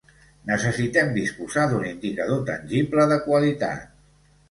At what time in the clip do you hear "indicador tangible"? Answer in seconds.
1.91-3.09